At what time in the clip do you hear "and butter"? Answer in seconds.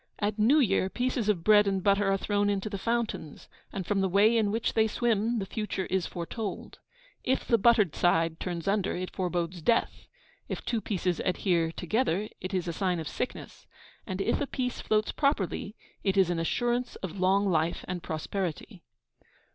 1.67-2.11